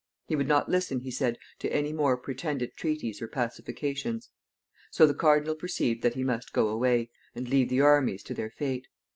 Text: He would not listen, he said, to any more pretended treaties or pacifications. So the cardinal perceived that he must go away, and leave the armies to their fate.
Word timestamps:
He 0.25 0.35
would 0.35 0.47
not 0.47 0.67
listen, 0.67 1.01
he 1.01 1.11
said, 1.11 1.37
to 1.59 1.71
any 1.71 1.93
more 1.93 2.17
pretended 2.17 2.73
treaties 2.75 3.21
or 3.21 3.27
pacifications. 3.27 4.29
So 4.89 5.05
the 5.05 5.13
cardinal 5.13 5.53
perceived 5.53 6.01
that 6.01 6.15
he 6.15 6.23
must 6.23 6.53
go 6.53 6.69
away, 6.69 7.11
and 7.35 7.47
leave 7.47 7.69
the 7.69 7.81
armies 7.81 8.23
to 8.23 8.33
their 8.33 8.49
fate. 8.49 8.87